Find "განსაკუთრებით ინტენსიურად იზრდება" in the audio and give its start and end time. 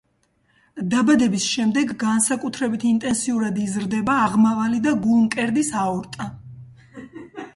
2.03-4.15